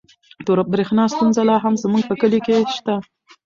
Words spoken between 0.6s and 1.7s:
برښنا ستونزه لا